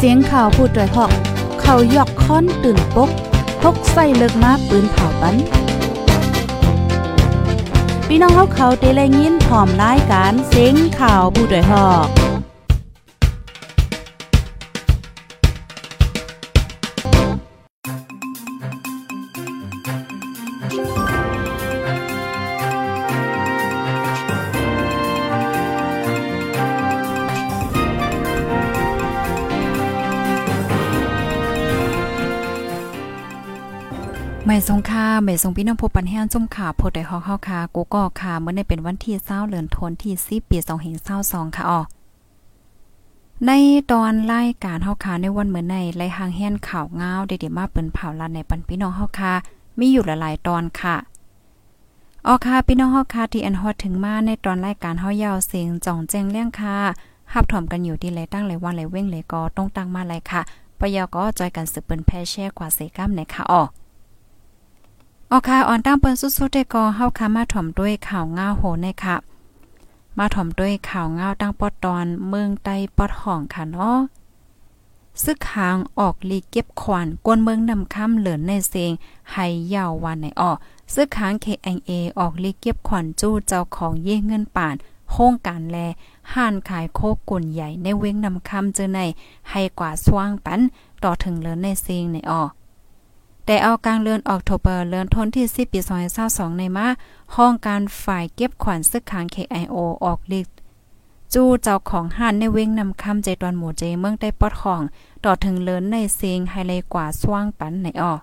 [0.00, 1.12] เสียงข่าวผู้ด้วยหอก
[1.60, 3.10] เขายอกค้อนตื่นปก
[3.62, 5.36] พกใส่เลิกมาปืนเผาปัน
[8.08, 12.06] พี่น้องเขาเขาเตะเลยินพร้อมรายการเสียงข่าวผู้ด้วยหอก
[34.68, 40.58] ทรงค่าไม่ทรงพี่น้องผู้ปันแห้งจุ่มขาโพดได้ฮอกเฮาคากูก็ค่ะเมื่อในเป็นวันที่20เดือนธันวาคมที่10ปี
[41.06, 41.80] 2522ค่ะอ๋อ
[43.46, 43.50] ใน
[43.92, 49.32] ตอนรายการเฮาคาในวันเมื่อในไล่หางแห่นข่าวเงาวได้ๆมาเปิ้นเผาลันในปันพี่น้องเฮาคา
[49.78, 50.96] มีอยู่หลายๆตอนค่ะ
[52.26, 56.76] ออค่ะพี่น้องเฮาคาที่อันฮอดถึงมาในตอนรายการเฮายาวเสียงจ่องแจ้งเลี้ยงค่ะ
[57.32, 60.40] ฮับถอมกันอยู่ที่ไรตั้งไรวันไรเว้งไรก็ต้องตั้งมาไรค่ะ
[60.78, 63.62] ปยก็จอยกันสืบเปิ้นแพ่แช่กว่าเสกัมในค่ะอ๋อ
[65.32, 69.16] ออค่ะอ่อนตั้งเปิ้นสุดๆได้ก็เฮาค่ะมาถ่อมด้วยข่าวง้าวโหในค่ะ
[70.18, 73.98] มาถ่อมด้วยข่าวง้าวตั้งปอดตอนเมืองใต้ปอดห้องค่ะเนาะ
[75.24, 78.92] ซึกหางออกลีเก็บขวานกวนเมืองนำค่ำเหลือนในเซง
[79.32, 80.52] ให้ยาววันในออ
[80.94, 84.74] ซึกหาง KNA ออกลีเก็บขวานจู้เจ้าของเย่เงินป่าน
[85.10, 85.78] โครงการแล
[86.34, 89.00] ห้านขายโคกุ่นใหญ่ในเว้งนำคำเจอใน
[89.50, 90.60] ให้กว่าสว่างปัน
[91.02, 92.44] ต่อถึงเหลินในเซงในออ
[93.50, 95.80] แต่เอากลางเลือนออกโทเบอร์เลือนทนที่ 10 ปี
[96.18, 96.86] 2022ในมา
[97.36, 100.48] ห้องการฝ่ายเก็บขวัญซึกขาง KIO ออกลิก
[101.32, 104.82] จู้เจ้าของห้านในเว้งนำคำใจตอนหมู่เจเมืองได้ปอดของ
[105.24, 108.20] ต่อถึงเลินในเซิงไฮไลกว่าสว่างปันในออก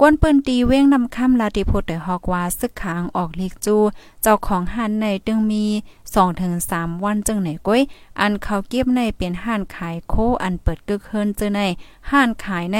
[0.00, 3.76] กวนปืนตีเว้งนำคำลาติพุทธฮอกว่าซึกขางออกเลีกจู
[4.22, 5.64] เจ้าของหันในตึงมี
[6.34, 7.80] 2-3วันจึงไหนก้อย
[8.20, 11.60] อันเขาเก็บในเป็นห้านขายโคอันเปิดกึกเฮินเจอใน
[12.10, 12.78] ห้านขายใน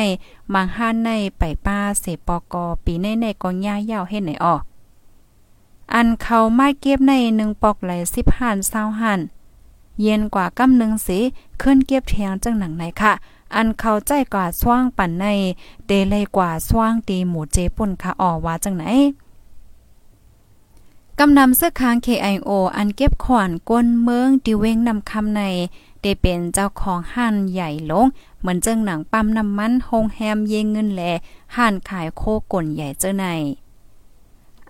[0.52, 2.54] บางห้านในไปป้าเสปก
[2.84, 4.62] ปีในในกองย่ายาวเฮ็ดไหนออก
[5.94, 9.20] อันเขาไม่เก็บใน1ปอกไหล10หัน20หัน
[10.00, 11.18] เย็นกว่ากำนึงสิ
[11.62, 13.12] ขึ้นเก็บเทียงจังหนังไหนค่ะ
[13.54, 15.24] อันเขาใจกว่าสว่างปั่นใน
[15.86, 18.84] เดเลยกว่าสว่างตีหมูเจปุ่นค่ะอ๋อว่าจังไหน
[21.18, 25.42] กำนำเสื้อค้าง KIO อันเก็บขวานก้นเมืองดิเวงนำคำใน
[26.02, 28.06] ได้เป็นเจ้าของห้านใหญ่ลง
[28.40, 31.02] เหมือนเจิงหนังปั๊มน้ำมันโฮงแฮมเยงเงินแหล
[31.56, 32.22] ห้านขายโค
[32.52, 33.26] ก่นใหญ่เจ้าใน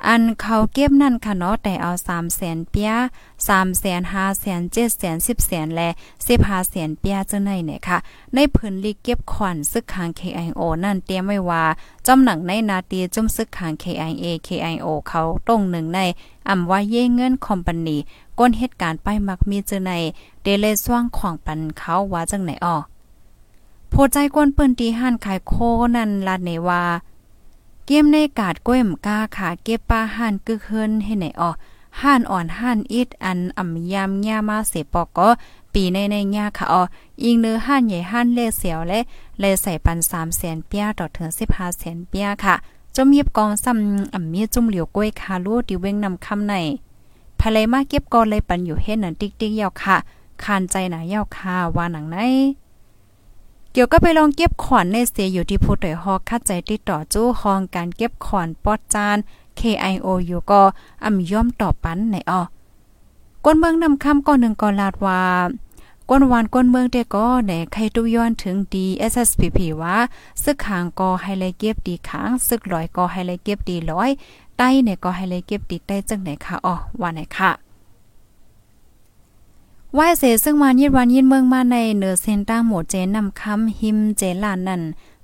[0.07, 2.93] อันเขาเก็บนั่นค่ะเนาะแต่เอา3แสนเปีย
[3.37, 5.89] 3แสน5แสน7แสน10แสนและ
[6.29, 7.99] 15แสนเปียจังไหนเนี่ยค่ะ
[8.35, 11.65] ในพื้นลีเก็บขวัญซึกขาง KIO นั่นเตรียมไว้ว่า
[12.07, 16.01] จำหนังในนาตีจุ่มซึกขาง KIA KIO เขาตรงหนึ่งใน
[16.49, 17.97] อำว่าเย่เงินคอมพานี
[18.39, 19.93] ก้นเหตุการณ์ไปมักมีเจอใน
[20.43, 22.77] เดเลซ่วงของปันเขาว่าจังไหนอ้อ
[23.91, 25.55] โพใจกวนปืนตีห้านขายโค
[25.97, 26.83] นั่นลาดเนว่า
[27.91, 31.51] เกมในกาดก้วยมกาขาเก็บป้าห่านกึกเฮินให้ไหนออ
[32.01, 35.29] ห่านอ่อนห่านอิดอันอ่ำยามย่ามาเสปอกก็
[35.73, 36.83] ปีในในย่าค่ะออ
[37.23, 39.01] อิงเนื้อห่านใหญ่ห่านเล่เสียวและ
[39.41, 42.55] เลยใส่ปัน3แสนเปียต่อถึง15แสนเปียค่ะ
[42.97, 46.55] จมยิบกองซ้ำอ่ำมีจุ่มเหลียวก้วยคาลูดิเว้งนำคำใน
[47.41, 49.97] ภายเลยมาเก็บกอนเลยปันอยู่เฮ็ดนั่นติ๊กๆยาวค่ะ
[50.45, 52.19] คานใจหนายาวค่ะว่าหนังไหน
[53.81, 59.17] กี่ยวก็ไปลองเก็บขอนในเสียอยู่ที่ผู้ตอยฮอกคัดใจติดต่อจู้ห้องการเก็บขอนปอดจาน
[59.59, 60.63] KIOU ก็
[61.05, 62.43] อ่ำย่อมต่อปันในออ
[63.45, 65.23] ก้นเมืองนำคำก่อนหนึ่งก่อนลาดว่า
[66.11, 69.97] ก้นวานก้นเมืองเด้ก็ในใครตุย้อนถึงดี SSPP ว่า
[70.43, 74.11] ซึกขางก็ให้เลยเก็บดีค้างซึกลอยก็ให้เลยเก็บดีร้อย
[74.57, 77.68] ใต้เนี่ยก็ให้เลยเก็บดีได้จังไหนคะอ๋อว่าไหนค่ะ
[79.97, 84.83] วายเสซึ่งมายิดวันยินเมืองมาในเนือเซนต้าหมดเจนนำคำหิมเจลานนั่น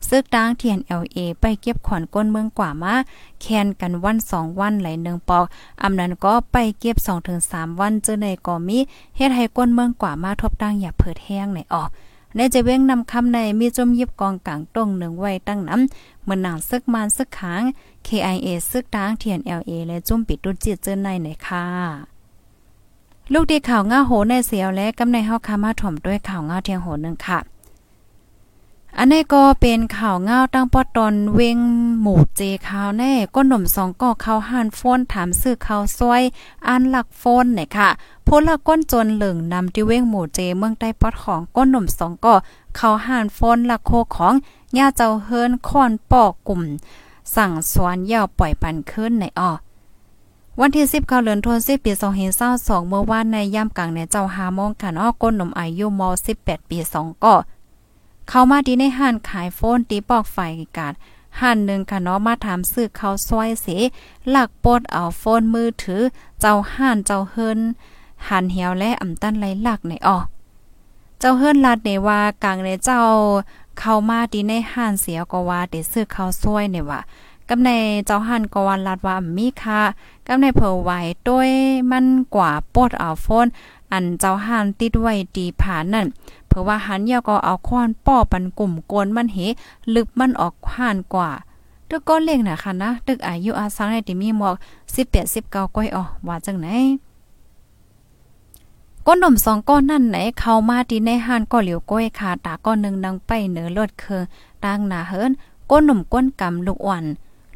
[0.08, 2.94] ซึกตางเทียน LA ไปเก็บขอนก้นเมืองกว่ามา
[3.40, 5.44] แคนกันวัน2วันไหลหนึ่งปอก
[5.82, 6.96] อำนั้นก็ไปเก็บ
[7.38, 8.78] 2-3วันเจอในก็มี
[9.16, 11.88] เฮ็ดให้ก้นเมืองกว่ามาทบตั้งอย่าเผิดแห้งในออก
[12.34, 17.62] ในจะเว้งนำคำในมีจมยิบกองกลางตรงหนึ่งไว้ตั้งน้ำเมือนหนังซึกมานซึกค้าง
[18.06, 22.13] KIA ซึกตางเทียน LA และจุ่มปิดดุจิตเจอในในค่ะ
[23.32, 27.38] ลูกดีข่าวง่าโหในเสียวและกำในเฮาคามาถ่อมด้วยข่าวง่าเทียงโหนึงค่ะ
[28.98, 31.58] อันนี้ก็เป็นข่าวง่าตั้งปอตอนเวง
[32.00, 36.22] หมู่เจข่าวแน่ก้นหนุ่มสองก็เข้าห้านฟ้นถามซื้อข้าวซอย
[36.68, 37.88] อันหลักฟ้นเนี่ยค่ะ
[38.26, 42.34] พละก้นจนเหลึงนำที่เวงหมู่เจเมืองใต้ปอดของก้นหนุ่มสองก็
[42.76, 44.34] เข้าห้านฟ้นหลักโคของ
[44.78, 46.60] ย่าเจ้าเฮิรนค้อนปอกกลุ่ม
[47.36, 49.52] สั่งสวนยาวปล่อยปันขึ้นในอ้อ
[50.60, 51.92] วันที่10เขาเลือนทน10ปี
[52.40, 56.02] 2022เมื่อวานในย่ำกลางในเจ้าหามองกันอ้อก้นหนุ่มอายุม
[56.36, 57.34] 18 ปี 2ก็
[58.28, 60.38] เข้ามาดีในห้านขายโฟนตีปอกไฟ
[60.78, 60.92] กาด
[61.40, 63.66] หันหนึ่งค่ะเนาะมาถามซื้อเขาซอยเส
[64.30, 66.02] หลักปดเอาโฟนมือถือ
[66.40, 67.58] เจ้าห่านเจ้าเฮิน
[68.28, 70.18] หันเหี่ยวและอำตันไหลหลักในอ้อ
[71.20, 73.00] เจ้าเฮิรนลาดเนว่ากลางในเจ้า
[73.78, 77.00] เข้ามาดีในห้านเสียก็ว่าเดซื้อเขาซวยเนว่า
[77.48, 77.70] กำใน
[78.06, 79.80] เจ้าหันกวนลาดว่ามีค่ะ
[80.26, 81.50] กำในเผอไว้ด้วย
[81.90, 83.46] มันกว่าปดเอาโฟน
[83.92, 86.06] อันเจ้าหันติดไว้ดีผ่านนั่น
[86.48, 89.38] เผอว่าหันยาก็เอาค้อนป้อปันกลุ่มโกนมันเห
[89.94, 91.30] ลึกมันออกห่านกว่า
[91.88, 94.54] ตึกก็เล็กน่ะค่ะนะตึกอายุอาสังในที่มีหมอก
[94.94, 96.68] 18 19ก้อยอ๋อว่าจังไหน
[99.06, 104.22] ก้นหนมสองก้อนนั่นไหนเข้ามาที่ในห้านก็เหลียวก้อยขาตาก้อนหนึ่งนังไปเหนือลดเคือง
[104.64, 105.30] ตั้งหนาเฮิรน
[105.70, 107.04] ก้นหนุ่มก้นกำลูกอ่อน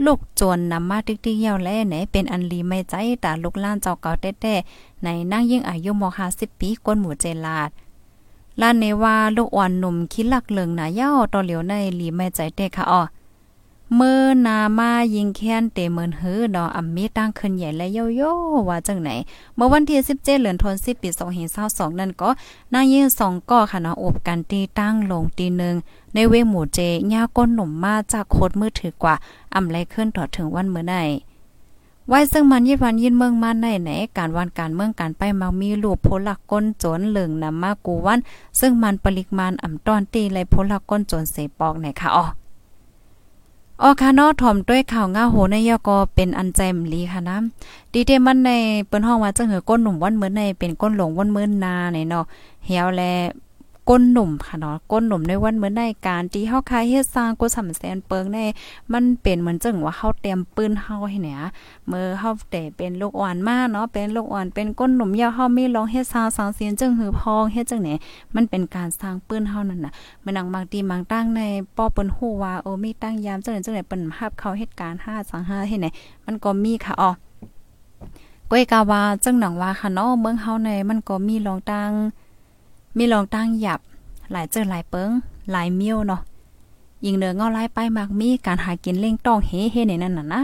[0.04, 6.02] ลูกจวนนำมาติ๊กๆเยี่ยวแลไหนเป็นอันลีไม่ใจตาลูกล้านเจ้าเก่าแต้ๆในนั่งยิ่งอายุม
[6.32, 7.70] 50ปีก้นหมู่เจลาด
[8.60, 13.02] ล้านเนว่าลูกอ่อนหนุ่มคิดลักเลิงหนาเย้าต่อเหลียวในลีไม่ใจเต้ค่ะอ้อ
[13.96, 18.32] เมื่อนามายิงแค้นเตเมินหือดออำมีตั้งขึ้นใหญ่และโยโย่
[18.68, 19.10] ว่าจังไหน
[19.56, 21.08] เมื่อวันที่ 17เดือนธันวาคมปี
[21.54, 22.28] 2522นั่นก็
[22.74, 25.74] นางยิงสองก่อค่ะเนาะอบกันตีตั้งลงตีหนึ่ง
[26.14, 26.78] ในเวหมู่เจ
[27.12, 29.14] ย่าก้นหนุ่มมาจากโคดมือถือกว่า
[29.54, 30.96] อำไรขึ้นต่อถึงวันเมื่อใด
[32.08, 38.18] ไว้ซึ่งมันยิดวันยินเมืองมาในไหนการวันการเมืองการไปมามีลูกพลักก้นโจนเหลืองนำมากูวัน
[38.60, 42.26] ซึ่งมันปริมาณอ่ำตอนตีเลยพลักก้นโจนเสปอกไหนค่ะอ๋อ
[43.82, 47.38] ออคานอถ่อมด้วยข่าวง่าโหในยอก็เป็นอันแจมลีค่ะนะ
[47.92, 48.50] ดีเดมันใน
[48.86, 52.24] เปิ้นห้องว่าจังเหือก้นหนุ่มวันเหมือนในเป็นก้นหลงวันเหมือนนาในเนาะ
[52.66, 53.02] เหี่ยวแล
[53.88, 58.38] ก้นหนุ่มค่ะเนาะก้นหนุ่มในวันเหมือนในการที่เฮาคายเฮ็ดสร้างกูสำแสนเปิงใน
[58.92, 61.38] มันเป็นเหมือนจังว่าเฮาเตรียมปืนเฮาให้เนี่ย
[61.88, 67.90] เมื่อเฮาแต่เป็นลูกอ่อนมาเนาะเป็นลูกอ่อนเป็นก้นหนุ่มยาวเฮามีลองเฮ็ดสร้างสังเสียนจังหือพองเฮ็ดจังไหน
[68.34, 69.92] มันเป็นการสร้างปืนเฮานั่นน่ะ
[70.24, 71.42] มันนังบางทีบางตั้งใน
[71.76, 75.86] ป้อเปิ้นฮู้ว่าโอ้มีตั้งยามจังไหนจังไหนเปิ้นฮับเขาเหตุการณ์5 2 5เฮ็ดไหน
[76.26, 77.10] มันก็มีค่ะอ๋อ
[78.50, 81.92] ก้อยกาว่าจังหนังว่าค่ะเนาะเมืองเฮาในมันก็มีลองตั้ง
[82.96, 83.80] มีลองตั้งหยับ
[84.32, 85.10] หลายเจอหลายเปิง
[85.50, 86.20] หลายเมียวเนาะ
[87.04, 90.42] ยิงเนือเงาไล่ไปมากมีการหากินเล่งต้องเฮเฮในนั่นน่ะนะ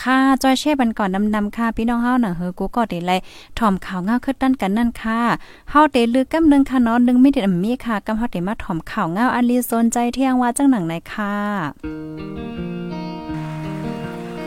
[0.00, 3.12] ค่ะจอยเช่บันก่อนนำๆค่ะพี่น้องเฮาหนังเฮอกูก็ได้ไล
[3.58, 5.20] ถ่อมข่าวเงาขึ้นตั้นกันนั่นค่ะ
[5.70, 11.34] เฮาเตลือกำนึงค่ะเนาะนึงไม่ได้มีค่ะกำเฮาเตมาถ่อมข่าวเงาอันลีสนใจเที่ยงว่าจังหนังไหนค่ะ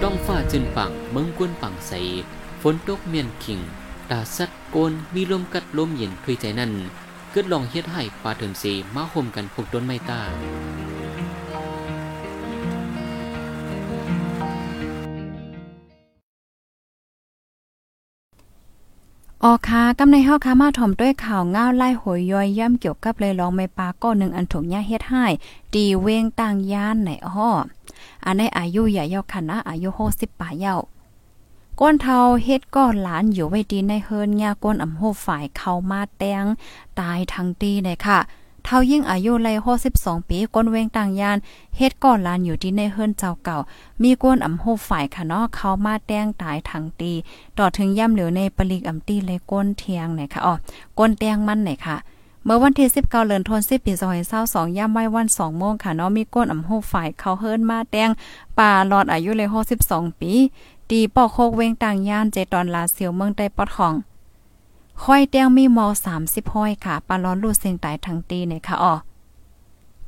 [0.01, 1.92] ต้องฟ้าจึนปังเมืองกวนปังใส
[2.62, 3.59] ฝนตกเมียนขิง
[4.09, 6.71] ตาสัดโกนมีลมกัดลมเย็นทุยใจนั่น
[7.38, 10.22] กิดลองเฮ็ดให้ปลาเถินสีมาห่มกันพวกต้นไม้ตา
[19.44, 25.26] ออค่ะกำในเฮาค่ะมาถ่อมด้วยข่าวง้าวไล่หอยย่อยย่ำเกี่ยวกับเลยลองไม่ปาก้อหนึ่งอันถูกย่าเฮ็ดให้
[25.74, 27.52] ดีเวงต่างย่านไหนอ้อ
[28.26, 30.76] อันในอายุใหญ่ยาวคณะอายุ60ป่าย้า
[31.81, 36.45] ก้นเทาเฮ็ดก้อนหลานอยู่ไว้ดีในเฮิรนยาก้นอำโหฝ่ายเข้ามาแตง
[37.00, 38.19] ตายทั้งตีเลยค่ะ
[38.66, 39.54] เท่ายิ่งอายุไล่
[39.92, 41.38] 62ปีก้นเวงต่างยาน
[41.77, 43.57] เฮ็ดก้อนลานอยู่ที่ในเฮิรนเจ้าเก่า
[44.01, 47.11] มีก้นอำโหฝ่ายค่ะเนาะเขามาแต้งตายทั้งตี
[47.57, 50.54] ต่อถึงย่ำเหลียวในปลิกอำตีเลยก้นเทียงไหนค่ะอ๋อ
[51.00, 51.97] ก้นแตงมันไหนค่ะ
[52.47, 53.92] เมื่อวันที่19เดือนธันวาคมปี
[54.35, 58.09] 2022ย่ำไว้วัน2โมงค่ะเนาะมีก้นอำโหฝ่ายเขาเฮิรนมาแตง
[58.59, 59.50] ป่าหลอดอายุเลย
[59.83, 60.33] 62ปี
[60.89, 63.94] ตีปอกโคกเวงต่างย่านเจตอนลาเสียวเมืองใต้ปอดของ
[65.04, 65.85] ค่อยเตียงมีมอ
[66.19, 68.94] 30ห้อยค่ะปาร้อนลูดเสียงตายทั้งตีในค่ะอ๋อ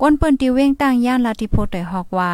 [0.01, 2.31] ก้นเปิ้นตีเวงต่างย่านลาติโพได้ฮอกว่า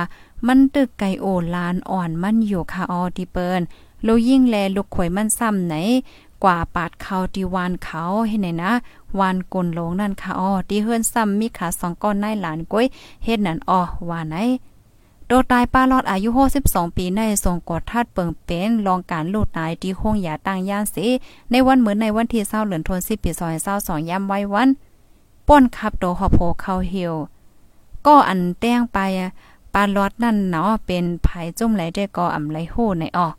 [0.47, 3.61] มันตึกไก่โอลานอ่อนมันอยู่ค่ะอ๋อที่เปิ้น
[4.03, 5.73] โลยิ่งแลลูกข่อยมันซ้ำไหน
[6.43, 8.71] กว่าปาดเขาตีวานเขาให้ไหนนะ
[9.19, 12.85] วานกลลงนั่นค่ะอ๋อที่เฮือนซ้ำมีขาสองก้อนในหลานก้อย
[13.23, 14.35] เฮ็ดนั่นออว่าไหน
[15.27, 16.29] โดตายป้าลอดอายุ
[16.63, 21.05] 62ปีในทรงกดทัดเปิงเป็นรองการลูดตายที่ห้องยาตั้งย่านสี
[21.51, 23.29] ในวันเหมือนในวันที่20เหลือนธันวาคมปี
[23.69, 24.69] 2022ยามไว้วัน
[25.47, 27.13] ป้นขับโตฮอโพเข้าเฮียว
[28.05, 28.99] ก็อันแต้งไป
[29.73, 33.35] ปาลอดนั่นเนาะเป็นภายจุ่มไหลได้ก็อำไหลโหในออก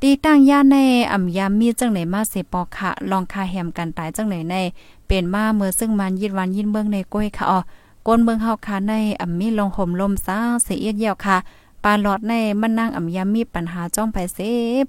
[0.00, 0.76] ตีตั้งย่านใน
[1.12, 4.54] อ่ำยามมีจังไหนมาเสปอคะลองคาแหมกันตายจังไหนใน
[5.06, 7.58] เป็นมาเมื่อซึ่งมันยิดวันยินเบิ่งในก้อยค่ะออ
[8.06, 11.36] ก้นเมืองเฮาค่ะในอ่ำมีลงห่มลมซาเสียเอียดเยี่ยวค่ะ
[11.82, 14.38] ปาหลอดในมันนั่งอ่ำยามีปัญหาจ้องไปเส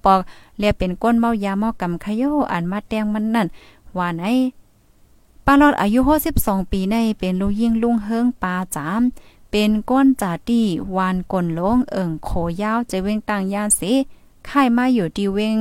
[0.05, 0.20] ปอก
[0.60, 3.48] เรียเป็นก้นเมายาเมากำขยโยอันมาแตงมันนั่น
[3.98, 4.24] ว่าไหน
[5.46, 6.00] ปาหลอดอายุ
[6.34, 9.01] 62ปีในเป็นลูกยิ่งลุงเฮิงปาจาม
[9.51, 10.65] เป็นก้นจ่าตี้
[10.96, 12.29] วานกลลงเอิ่งโข
[12.62, 13.93] ยาวจะเว้งต่างยานสิ
[14.50, 15.58] ค่ายมาอยู่ดีเวง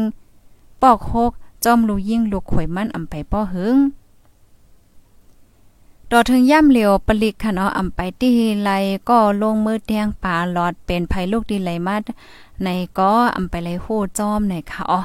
[0.82, 1.32] ปอกโคก
[1.64, 3.76] จอมลูกยิ่งลูกข่อยมันอ่ำไปป้อหึง
[6.14, 8.71] ต่อถึงย่ำเหลียวปลิกค่ะเนาะอำไปที่ไล
[9.09, 11.97] ก็ลงมือเตียงป่าหลอดเป็นภัยลูกดีไหลมา
[12.62, 13.87] ในก็อำไปไลโห
[14.19, 15.00] จอมในค่ะอ๋อ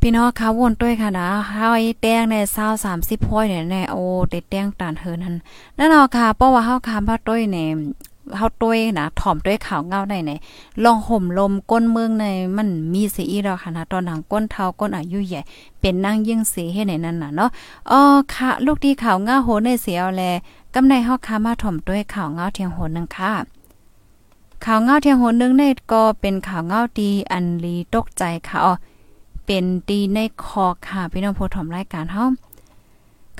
[0.00, 3.96] พี่น้องคะวนด้วยค่ะนะห้อยแต้งในเศร้าสามสิบพ้อยเนี่ยในโอ
[4.30, 5.34] เด็ดแต้งตานเฮินั่น
[5.78, 7.70] นั่นเอาค่ะเพราะว่าเฮาคำพระต้วยเนี่ย
[8.36, 10.30] เฮาต้วยนะถ่อมด้วยข่าวเงาได้ไหน
[10.84, 12.24] ลองห่มลมก้นเมืองใน
[12.56, 15.40] มันมีสีอีดอกค่ะนะตอนหนังก้นเท้าก้นอายุใหญ่
[15.80, 17.50] เป็นนั่งยิ่งสีให้ในนั้นน่ะเนาะ
[17.90, 18.00] อ๋อ
[18.34, 20.22] ค่ะลูกดีข่าวเงาโหในเสียวแล
[20.74, 23.32] กำในเฮาคามาถ่อมด้วยข่าวเงาเทียงโหนึงค่ะ
[24.64, 28.74] ข่าวเงาเทียงโหนึงในก็เป็นข่าวเงาดีอันลีตกใจค่ะอ๋อ
[29.46, 32.24] เป็นดีในคอค่ะพี่น้องผู้ถมรายการเฮา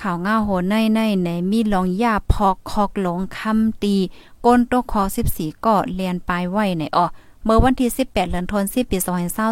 [0.01, 3.97] ข่าวง่าโหในในไหนมีลองยาพอกคอกหลงคำตี
[4.45, 5.03] ก้นตกคอ
[5.33, 7.07] 14ก็เลียนปลายไว้ในออ
[7.45, 8.99] เมื่อวันที่ 18เดือนธันวาคมปี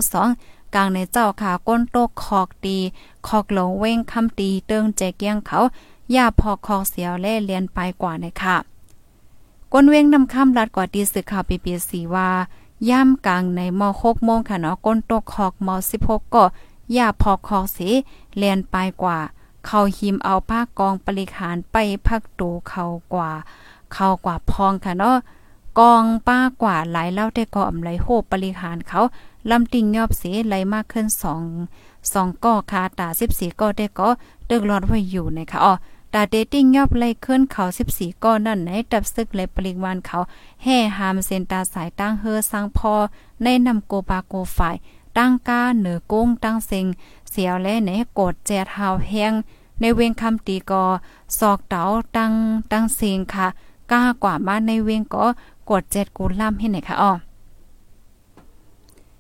[0.09, 2.77] 2022กลางในเจ้าค่ะก้นโตกคอกตี
[3.27, 5.59] คอกหลงเว้งคำตีเติงแจเกียงเขา
[6.15, 8.57] ยาพอกคอกเสียวแล่เลียนปลายกว่าในค่ะ
[9.73, 12.29] ก้นเว้งนำคำรัดกว่าตีสื่อข่าวปีปีสีว่า
[12.89, 15.69] ย่ำกลางในม6โมงค่ะเนาะก้นโตกคอกม
[16.01, 16.45] 16ก็
[16.97, 17.89] ยาพอกคอกสี
[18.37, 19.19] เลียนปลายกว่า
[19.67, 22.85] เขาหิมเอาผ้ากองปริขารไปพักตูเขา
[23.15, 23.31] กว่า
[23.93, 25.17] เขากว่าพองค่ะเนาะ
[25.79, 29.01] กองป้ากว่าหลายเล่าได้ก็อำไรโหปริหารเขา
[29.51, 31.43] ลำติงยอบเสไหลมากขึ้นสอง
[32.13, 34.09] สองก่อคาตาสิบสี่ก็ได้ก็
[34.47, 35.75] เดึกรอดไว้อยู่นะคะอ๋อ
[36.15, 40.19] ตาเดติ้งยอบไล่ขึ้นเขา14ก้อนนั่นในดับซึกเลยปริวันเขา
[40.63, 42.95] แห่หามเซนตาสายตั้งเฮอสังพอ
[43.43, 44.77] ในนำโกปาโกฝ่าย
[45.19, 46.87] ตั้งก้าเหนือกุ้งตั้งเซง
[47.39, 49.33] สียวและในกดแจดหาวแห้ง
[49.81, 50.85] ในเวงคำตีกอ
[51.39, 51.83] ซอกเตา
[52.17, 52.33] ตั้ง
[52.73, 53.47] ตั้งเซงค่ะ
[53.91, 55.27] ก้ากว่ามาในเวงก็
[55.71, 57.13] กดเจ็ดกูล่ำให้ไหนค่ะอ้อ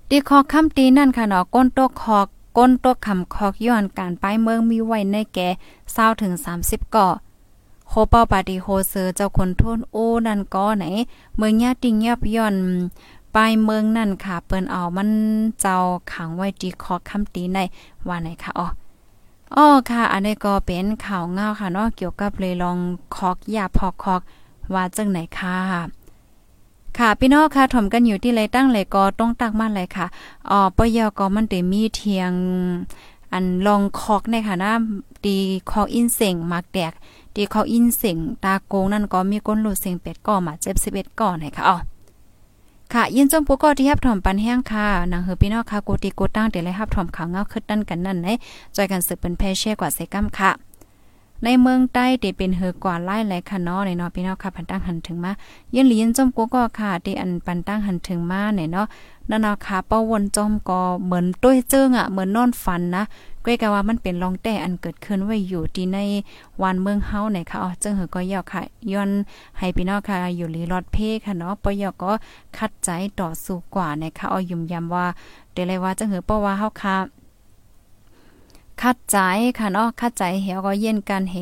[0.09, 5.49] ตีคอคำตีนั่นค่ะเนาะก้นโตคอกก้นตัวคำคอกย้อนการป้ายเมืองมีไว้ในแก่
[5.93, 6.33] เศร้าถึง
[6.65, 7.09] 30ก่อ
[7.89, 9.97] โคเป้าปาติโฮเซอร์เจ้าคนทุนโอ
[10.27, 10.85] นั่นก็ไหน
[11.37, 12.57] เมืองญาติงยับย้อน
[13.35, 15.11] ปลายเมืองนั่นค่ะ เปิ้นเอามัน
[15.61, 15.77] เจ้า
[16.13, 17.59] ขังไว้ดีคอคำตีใน
[18.09, 18.67] ว่าไหนค่ะอ๋อ
[19.57, 22.79] อ๋อค่ะ อันนี้ก็เป็นข่าวเงาค่ะเนาะเกี่ยวกับเลยลอง
[23.17, 24.21] คอกยาพอกคอก
[24.75, 25.57] ว่าจังไหนค่ะ
[26.99, 30.07] ค่ะพี่น้องค่ะถมกันอยู่ที่ไรตั้งไรก็ต้องตักมาเลยค่ะ
[30.51, 32.33] อ๋อปยก็มันได้มีเทียง
[33.33, 34.73] อันลองคอกในค่ะนะ
[35.25, 35.37] ดี
[35.71, 36.93] คอกอินเสงมักแดก
[37.35, 41.77] ดีคอกอินเสงตาโกงนั่นก็มีก้นหลุดเสงเป็ดก่อมาเจ็บสิบเอ็ดก่อนค่ะอ๋อ
[42.95, 48.29] ค่ะ ยินจมปูก็ที่ฮับถอมปันแห้งค่ะนางเฮอพี่น้องค่ะกูตีกูตั้งเดี๋ยวเลยฮับถอมข่าวเงาขึ้นดันกันนั่นไหน
[48.77, 50.68] จอยกันสืบเป็นแพเช่กว่าเซกัมค่ะ
[51.45, 55.33] ในเมืองใต้ที่เป็นเฮอกว่าไล่ไหลค่ะเนาะในเนาะพี่น้องค่ะพันตั้งหันถึงมา
[55.75, 58.87] ยืนหลียนจมกูก็ค่ะที่อันปันตั้งหันถึงมาเนี่ยเนาะ
[59.31, 63.05] นั่นเนาะค่ะป้าวนจมก็เหมือนต้วยเจิ้งอะเหมือนนอนฝันนะ
[63.45, 65.99] ก้อยกะว่ามันเป็นรองแต่อันเกิดขึ้นไว้อยู่ที่ใน
[66.63, 69.11] วันเมืองเฮาเนี่ยค่ะอ๋อจึงเฮอก็ยอกค่ะย้อน
[69.59, 72.13] ให้พี่น้องค่ะอยู่ลีรอดเพค่ะเนาะปยอก็
[72.57, 72.89] คัดใจ
[73.21, 75.07] ต่อสู้กว่านะคะอ๋อยุ่มยำว่า
[75.53, 76.97] เดี๋ยวเลยว่าจึงเฮอเพราะว่าเฮาค่ะ
[78.83, 79.19] คัดใจ
[79.59, 81.37] ค่ะเนาะคัดใจเหี่ยวก็เย็นกันเฮ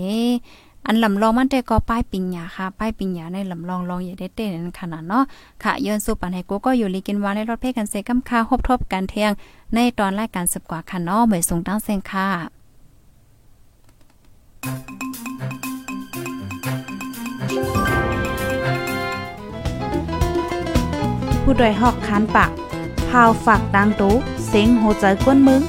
[0.87, 5.25] อันลำลองมันแต่ก็ป้ายปิญญาค่ะ ป้ายปิญญาในลำลองลองอย่าได้เต้นขนาดเนาะ
[5.63, 9.33] ค่ะเยินสุปันให้กูก็อยู่ลีกินวานในรถเพ่กันเซกำค่าฮบทบกันเที่ยง
[9.75, 12.29] ในตอนรายการสืบกว่าค่ะเนาะเหมยสูงตั้งเซงค่ะ
[21.43, 22.51] ผู้ดยหอกคันปาก
[23.09, 24.15] พาวฝากดังตู้
[24.49, 25.63] เซ็งโหใจกวนมึง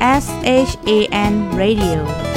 [0.00, 2.27] S H A N Radio